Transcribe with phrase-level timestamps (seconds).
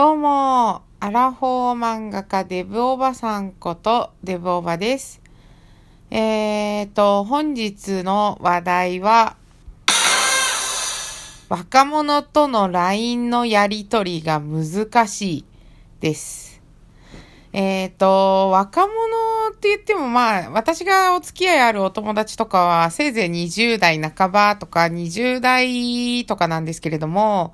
[0.00, 5.20] どうも、アラフォー漫画家デブおばさんことデブおばです。
[6.10, 9.36] えーと、本日の話題は、
[11.50, 15.44] 若者との LINE のやりとりが難しい
[16.00, 16.62] です。
[17.52, 18.94] えーと、若者
[19.52, 27.52] って言ってもまあ、私がお付き合いあるお友達とかは、せいぜい20代半ばとか20代とかなんですけれども、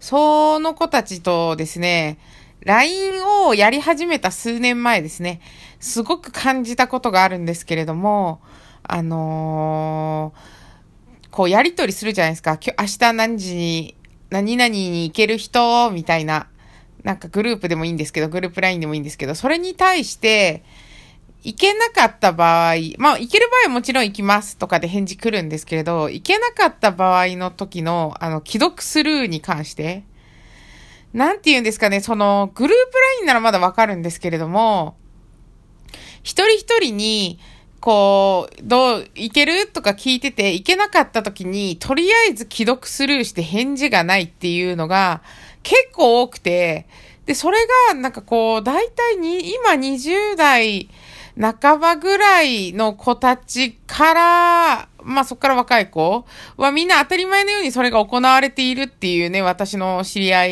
[0.00, 2.18] その子たちとですね、
[2.60, 5.40] LINE をやり始めた数年前ですね、
[5.78, 8.40] すごく感じたことがあるんですけれども、
[8.82, 12.58] あのー、こうやりとりするじゃないですか。
[12.60, 13.96] 今日、明日何時に、
[14.30, 16.48] 何々に行ける人、みたいな。
[17.04, 20.64] なんかグループでもいいんですけど、グループ LINE でもいいんですけど、それに対して、
[21.46, 30.02] 行けなかった場合、まあ、行ける場合はもちろん行きますとかで返事来るんですけれど、行けなかった場合の時の、あの、既読スルーに関して、
[31.12, 34.96] なんて言うんですかね、その、グループ LINE ならまだわかるんですけれども、
[36.24, 37.38] 一人一人に、
[37.78, 45.22] こう、どう、いけるとか聞いてて、いけなかった時に、とりあえず既読スルーして返事がないっていうのが
[45.62, 46.88] 結構多くて、
[47.24, 50.88] で、それが、なんかこう、大体に、今20代、
[51.38, 56.24] 半ばぐらいの子たちから、まあそこから若い子
[56.56, 60.46] はみんな当たり前のようにそれが行われているっていうね、私の知り合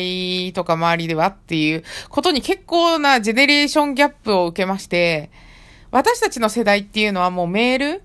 [0.47, 5.31] いとか周りではっていうことに結構なジェネレーションギャップを受けまして、
[5.91, 8.03] 私たちの世代っていうのはもうメール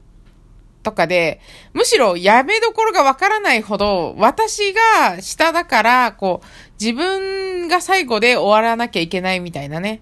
[0.83, 1.41] とかで、
[1.75, 6.47] むしろやめどころがわからないほど、私が下だから、こう、
[6.81, 10.01] 自分が最後で終わらなきゃいけないみたいなね。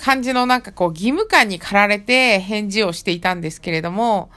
[0.00, 4.30] 感じのなんかこう義務感に駆られて返事をしていたんですけれども、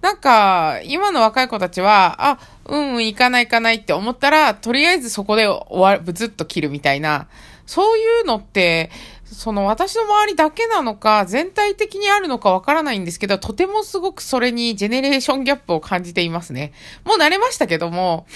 [0.00, 7.26] なんか、今の若い子たちは、あ、うんうん、行かない行かないって思ったら、とりあえずそこで終わる、ブツッと切るみたいな、
[7.66, 8.90] そういうのって、
[9.24, 16.72] その私の周りだけなのか、全体的にあるのかわからないんですけど、とてもすごくそれにジェネレーションギャップを感じていますね。
[17.04, 18.26] もう慣れましたけども、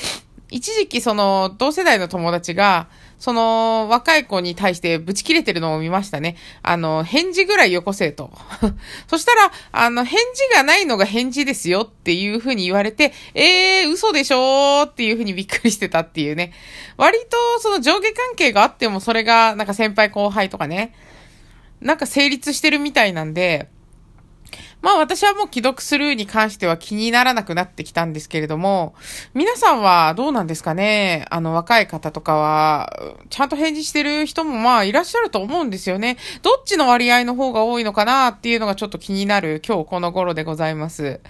[0.52, 6.36] 一時期その同世代の友達が、その若い子に対してブチ切れてるのを見ましたね。
[6.62, 8.30] あの、返事ぐらいよこせと。
[9.08, 16.52] そしたら、あの、返事がないのが返事ですよっていうふうに言われて、えー、嘘でしょーっていうふうにびっくりしてたっていうね。
[16.96, 20.92] 割とその上下関係があってもそれがなんか先輩後輩とかね、
[21.80, 23.68] なんか成立してるみたいなんで、
[24.82, 28.94] まあ私はもう既読スルーに関しては気にならなくなってきたんですけれども、
[29.32, 31.25] 皆さんはどうなんですかね？
[31.31, 32.92] あの若い方とかは、
[33.31, 36.19] ちゃんと返事してる人もまあいらっしゃると思うんですよね。
[36.42, 41.21] どっちの割合の方が多いのかなっていうのがちょっと気になる今日この頃でございます。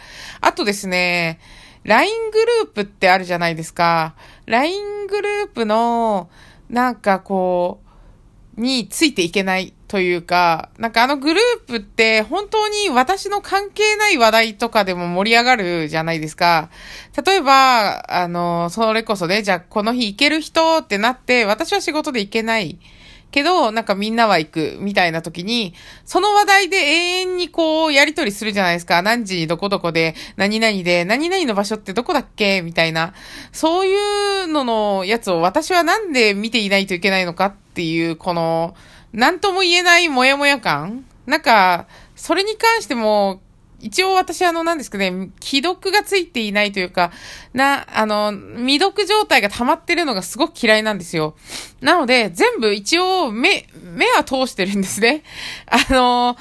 [0.40, 1.38] あとですね、
[1.84, 4.14] LINE グループってあるじゃないですか。
[4.46, 6.30] LINE グループの、
[6.70, 7.80] なんかこ
[8.56, 16.70] う、についていけないというか、なんかあのグループって本当に私の関係ない話題とかでも盛り上がるじゃないですか。
[17.26, 22.78] 例えば、あの、それこそね、じゃあこの日行ける人ってなって、私は仕事で行けない。
[23.32, 25.74] けど、なんかみんなは行く、みたいな時に、
[26.06, 29.02] その話題で永遠にこう、やりとりするじゃないですか。
[29.02, 32.62] 何時にどこどこで、何々で、何々の場所ってどこだっけ？
[32.62, 33.12] みたいな。
[33.52, 38.74] そういうののやつを私はなんで見ていないといけないのかっていう、この、
[39.12, 41.04] なんとも言えないもやもや感？
[41.26, 41.86] なんか、
[42.16, 43.40] それに関しても、
[43.80, 47.10] 一応私あの、なんですかね、既読がついていないというか、
[47.52, 51.34] な、あの、未読状態が溜まってるのがすごく嫌いなんですよ。
[51.80, 55.24] なので、全部一応目、目は通してるんですね。
[55.66, 56.36] あの、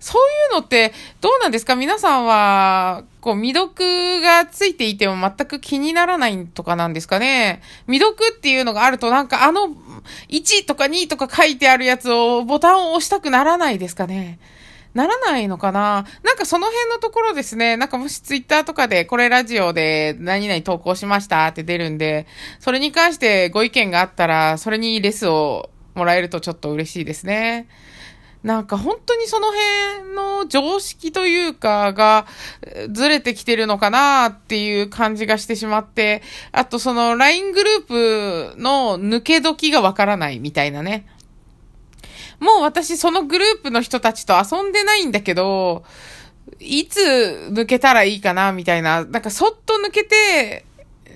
[0.00, 0.22] そう
[0.54, 1.74] いうのってどうなんですか？
[1.74, 7.60] 皆さんは、こう、未読がついていても全く気にならないとかなんですかね？
[7.86, 9.68] 未読っていうのがあるとなんかあの、
[10.28, 14.38] 1とか2とか書いてあるやつをボタンを押したくならないですかね？
[14.94, 16.06] ならないのかな？
[16.22, 17.76] なんかその辺のところですね。
[17.76, 22.26] なんかもしツイッターとかでこれラジオで何々投稿しましたって出るんで、
[22.60, 27.68] それに関してご意見があったら、それにレスをもらえるとちょっと嬉しいですね。
[28.46, 32.26] なんか本当にその辺の常識というかが
[32.92, 36.22] ずれてきてるのかなっていう感じがしてしまって、
[36.52, 41.08] あとその LINE グループの抜け時がわからないみたいなね。
[42.38, 45.82] もう私そのグループの人たちと遊んでないんだけど、
[46.60, 47.00] いつ
[47.50, 50.64] 抜けたらいいかなみたいな、なんかそっと抜けて、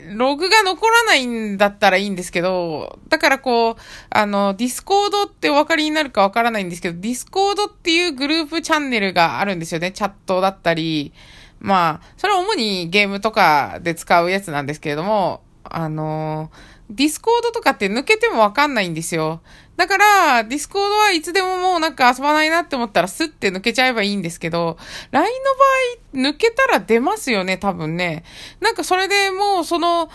[0.08, 3.76] ログが残らないんだったらいいんですけど、だからこう、
[4.10, 9.92] あの、 Discord ってお分かりになるかわからないんですけど、 Discord っていうグループチャンネルがあるんですよね。
[9.92, 11.12] チャットだったり。
[11.60, 16.50] まあ、それは主にゲームとかで使うやつなんですけれども、あの、
[16.90, 19.40] Discord とかって抜けてもわかんないんですよ。
[19.76, 24.76] だから、 Discord はいつでももうなんか遊ばないなって思ったらスッて抜けちゃえばいいんですけど、
[25.10, 25.32] LINE
[26.12, 28.24] の場合抜けたら出ますよね、多分ね。
[28.60, 30.10] なんかそれでもうその、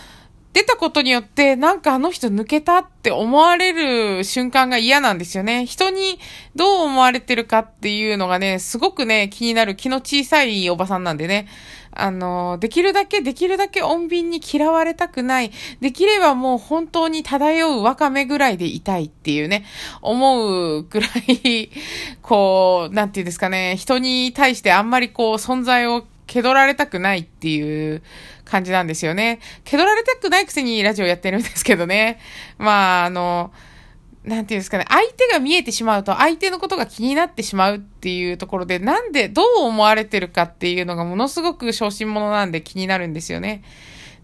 [0.56, 5.66] 出たことによって、なんかあの人抜けたって思われる瞬間が嫌なんですよね。
[5.66, 6.18] 人に
[6.54, 11.46] どう思われてるかっていうのがね、すごくね、気になる気の小さいおばさんなんでね。
[11.90, 15.50] あの、できるだけ、できるだけ穏便に嫌われたくない。
[15.82, 19.66] できればもう本当に漂うワカメぐらいでいたいっていうね、
[20.00, 21.70] 思うぐらい、
[22.22, 28.02] こう、なんていうんですかね、人に対してあんまりこう、存在を気取られたくないっていう
[28.46, 29.40] 感じなんですよね。
[29.64, 32.18] 気取られたくないくせにラジオやってるんですけどね。
[32.56, 33.52] まあ、あの、
[34.24, 43.62] なんていうんですかね、相手が見えてしまうと相手のことが気になってしまうっていうところで、なんで、どう思われてるかっていうのがものすごく小心者なんで気になるんですよね。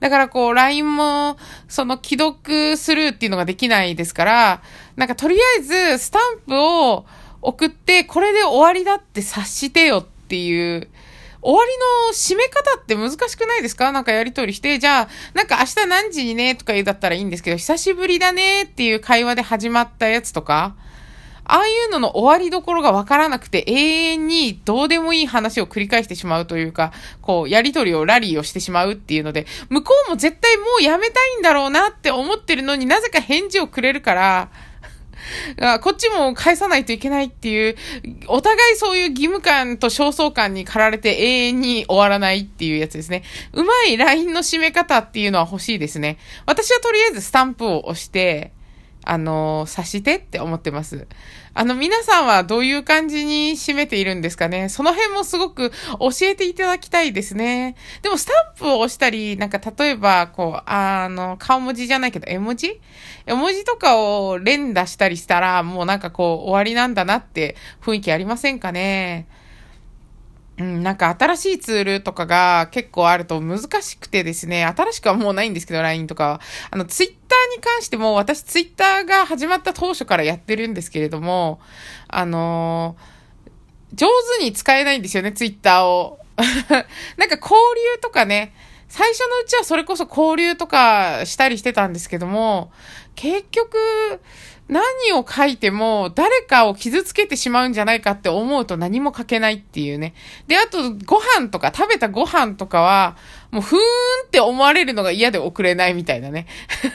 [0.00, 1.36] だからこう、LINE も、
[1.68, 4.62] その既読するっていうのができないですから、
[4.96, 7.06] なんかとりあえずスタンプを
[7.40, 10.88] 送って、これで終わりだって察してよっていう、
[11.42, 11.70] 終わり
[12.08, 13.90] の締め方って難しくないですか？
[13.90, 16.54] なんかやりとりして、じゃあ、なんか明日何時にね？
[16.54, 20.76] とか言うだったらいいんですけど、久しぶりだねっていう会話で始まったやつとか、
[21.44, 23.72] ああいうのの終わりどころがわからなくて、永
[24.12, 34.50] 遠にどうでもいい話を繰り返してしまうというか、こう、やりとりをラリーをしてしまうっていうので、向こうも絶対もうやめたいんだろうなって思ってるのになぜか返事をくれるから、
[35.82, 37.76] こっちも返さないといけないっていう、
[38.28, 43.22] お互いそういう義務感と焦燥感に駆られて永遠に終わらないっていうやつですね。
[43.52, 46.18] うまい LINE の締め方っていうのは欲しいですね。
[46.46, 48.52] 私はとりあえずスタンプを押して、
[49.04, 51.06] あの、察してって思ってます。
[51.54, 54.68] あの、皆さんはどういう感じに締めているんですかね？
[54.68, 57.76] その辺もすごく教えていただきたいですね。
[58.02, 62.80] でも、スタンプを押したり、なんか例えば、こう、あの、顔文字じゃないけど、絵文字？
[63.26, 69.26] 絵文字とかを連打したりしたら、もうなんかこう、終わりなんだなって雰囲気ありませんかね？
[70.58, 76.40] うん、なんか新しいツールとかが結構あると難しくてですね、新しくはもうないんですけど、LINE とかは。
[76.70, 81.60] あの、ツイッターに関しても、私ツイッターが始まった当初からやってるんですけれども、
[82.08, 84.08] あのー、上
[84.38, 86.18] 手に使えないんですよね、ツイッターを。
[87.16, 88.54] なんか交流とかね、
[88.92, 92.70] 最初のうちはそれこそ交流とかしたりしてたんですけども、
[93.14, 93.78] 結局、
[94.68, 94.84] 何
[95.18, 100.12] を書いても誰かを傷つけてしまうんじゃないかって思うと何も書けないっていうね。
[100.46, 103.16] で、あとご飯とか食べたご飯とかは、
[103.52, 103.80] もうふーん
[104.26, 106.46] って思われるのが嫌で送れないみたいなね。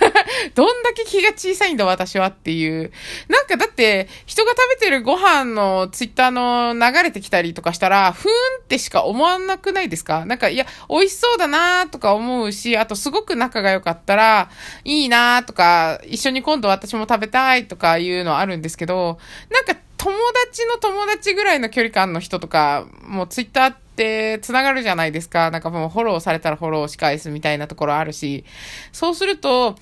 [0.56, 2.92] どんだけ気が小さいんだ私はっていう。
[3.30, 8.32] なんかだって、人が食べてるご飯のツイッターの流れてきたりとかしたら、ふーん
[8.64, 10.26] ってしか思わなくないですか？
[10.26, 14.50] なんか、いや、美味しそうだなーとか思うし、あとすごく仲が良かったら、
[14.84, 19.20] いいなーとか、一緒に今度私も食べたいとかいうのあるんですけど、
[19.52, 20.16] なんか友
[20.48, 24.06] 達の友達ぐらいの距離感の人とか、もうツイッターってっ
[24.38, 25.50] て繋がるじゃないですか。
[25.50, 28.46] なんかもうフォローされたらフォローし返すみたいなところあるし、
[28.92, 29.76] そうすると、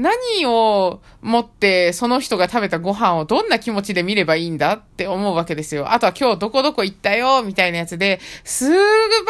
[0.00, 5.92] 何を持ってその人が食べたご飯をどんな気持ちで見ればいいんだって思うわけですよ。
[5.92, 8.76] あとは今日どこどこ行ったよみたいなやつで、素晴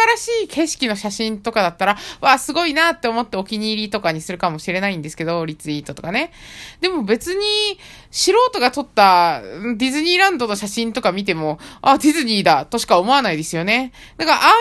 [0.06, 6.32] らしい景色の写真とかだったら、わあ、すごいなって思ってお気に入りとかにするかもしれないんですけど、リツイートとかね。
[6.80, 7.40] でも別に
[8.12, 13.92] 素人が撮ったディズニーランドの写真とか見ても、あ、ディズニーだとしか思わないですよね。
[14.16, 14.54] だからああいう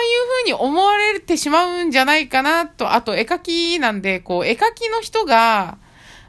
[0.44, 5.78] 風に思われてしまうんじゃないかなと、あと絵描きなんで、こう絵描きの人が、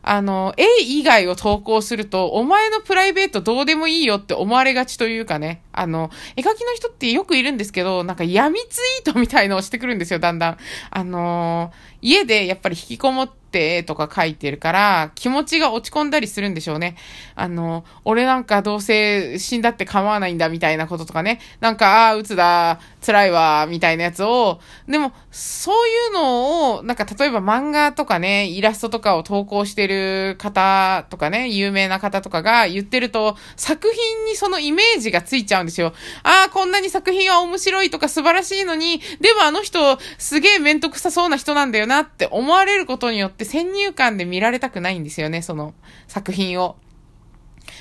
[0.04, 10.58] あの、絵以外を投稿すると、お前のプライベートどうでもいいよって思われがちというかね、あの、絵描きの人ってよくいるんですけど、なんか闇ツイートみたいのをしてくるんですよ、だんだん。
[10.90, 16.96] あの家でやっぱり引きこもって、ってとか書いてるから、気持ちが落ち込んだりするんでしょうね。
[17.36, 21.42] あの、俺なんかどうせ死んだって構わないんだみたいなこととかね。
[21.60, 35.94] なんか、ああ、鬱だ、辛いわ、みたいなやつを、でも、そういうのを、なんか例えば漫画とかね、イラストとかを投稿してる方とかね、有名な方とかが言ってると、作品にそのイメージがついちゃうんですよ。
[36.24, 45.74] ああ、こんなに作品は面白いとか素晴らしいのに、でもあの人、すげえ面倒くさそうな人なんだよなって思われることによってって先入観で見られたくないんですよね、その
[46.08, 46.78] 作品を。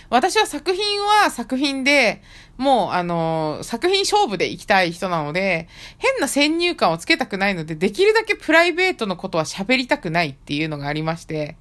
[0.08, 2.22] 私は作品は作品で、
[2.56, 11.56] もう、あの、作品勝負で行きたい人なので、変な先入観をつけたくないので、できるだけプライベートのことは喋りたくないっていうのがありまして、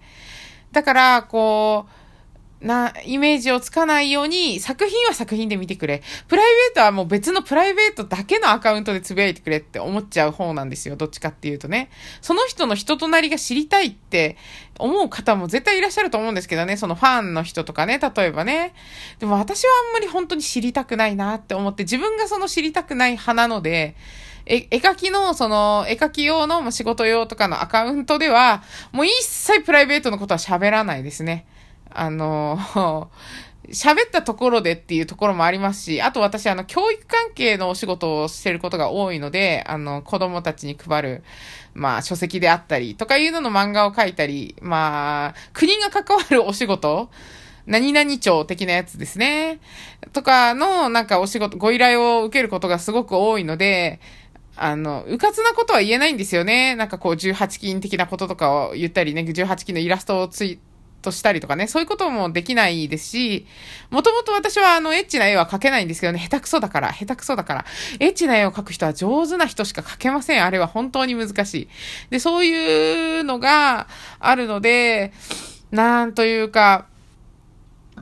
[0.72, 1.99] だから、こう、
[2.62, 6.02] なイメージをつかないように、作品は作品で見てくれ。
[6.28, 10.96] プライベートはもう別のプライベートだけのアカウントでつぶやいてくれって思っちゃう方なんですよ。
[10.98, 11.90] どっちかっていうとね。
[12.22, 14.36] その人の人となりが知りたいって
[14.78, 16.76] 思う方も絶対いらっしゃると思うんですけどね。
[16.76, 18.74] そのファンの人とかね、例えばね。
[19.20, 23.96] でも私はあんまり本当に知りたくないなって思って、自分がその知りたくない派なので、
[24.46, 31.46] 絵描きの、その、絵描き用の仕事用とかのアカウントでは、もう一切プライベートのことは喋らないですね。
[31.92, 32.58] あの、
[33.70, 41.24] 喋ったところでっていうところもありますし、あと私、あの、教育関係のお仕事をしてることが多いので、あの、子供たちに配る、
[41.74, 47.10] まあ、書籍であったり、とかいうのの漫画を書いたり、まあ、国が関わるお仕事、
[47.68, 49.60] 何々庁的なやつですね。
[50.14, 54.00] とかの、なんかお仕事、ご依頼を受けることがすごく多いので、
[54.56, 56.76] あの、うかつなことは言えないんですよね。
[56.76, 60.60] なんかこう、18金的なこととかを言ったりね、18金のイラストをつい、
[61.02, 63.48] としたりとかね、そういうこともできないですし、
[63.90, 67.66] もともと私はあの、エッチな絵は描けないんですけどね、下手くそだから、下手くそだから、
[68.00, 70.44] エッチな絵を描く人は上手な人しか描けません。
[70.44, 71.68] あれは本当に難しい。
[72.10, 73.88] で、そういうのが
[74.20, 75.14] あるので、
[75.72, 76.88] なんというか、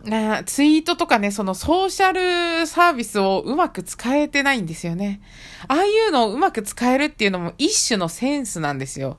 [0.04, 2.14] なツイートとかね、そのソーシャ
[2.62, 5.22] ルサービスをうまく使えてないんですよね。
[5.68, 9.18] ああいうのをうまく使えるっていうのも一種のセンスなんですよ。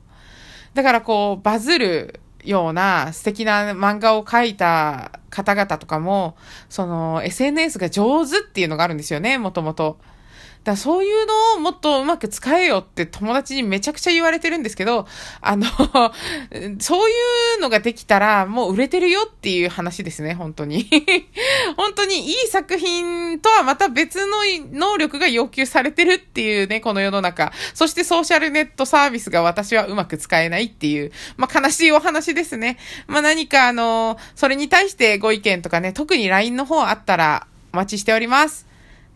[0.74, 6.36] だからこう、バズるような素敵な漫画を描いた方々とかも、
[6.70, 9.98] その SNS が上手っていうのがあるんですよね、もともと。
[10.64, 15.06] だそういうのをもっとうまく使えよって友達にめちゃくちゃ言われてるんですけど、
[15.40, 15.66] あの
[16.80, 17.12] そうい
[17.58, 20.88] うのができたらもう売れてるよっていう話ですね、本当に。
[21.76, 24.38] 本当にいい作品とはまた別の
[24.72, 27.52] 能力が要求されてるっていうね、この世の中。
[27.74, 32.78] そしてソーシャルネットサービスが私はうまく使えないっていう、まあ悲しいお話ですね。
[33.06, 38.67] まあ何かあの、それに対してご意見とかね、特に LINE の方あったらお待ちしております。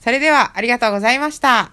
[0.02, 1.71] それではありがとうございました。